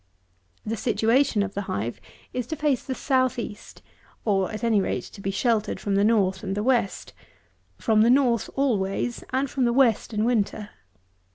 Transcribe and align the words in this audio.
The 0.65 0.77
situation 0.77 1.43
of 1.43 1.53
the 1.53 1.61
hive 1.69 2.01
is 2.33 2.47
to 2.47 2.55
face 2.55 2.83
the 2.83 2.95
South 2.95 3.37
east; 3.37 3.83
or, 4.25 4.51
at 4.51 4.63
any 4.63 4.81
rate, 4.81 5.03
to 5.03 5.21
be 5.21 5.29
sheltered 5.29 5.79
from 5.79 5.93
the 5.93 6.03
North 6.03 6.41
and 6.41 6.55
the 6.57 6.63
West. 6.63 7.13
From 7.77 8.01
the 8.01 8.09
North 8.09 8.49
always, 8.55 9.23
and 9.31 9.47
from 9.47 9.63
the 9.65 9.71
West 9.73 10.11
in 10.11 10.25
winter. 10.25 10.71